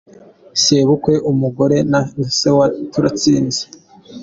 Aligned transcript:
Sebukwe, 0.63 1.13
umugore, 1.31 1.77
na 1.91 2.01
Se 2.37 2.49
wa 2.57 2.67
Turatsinze 2.91 3.61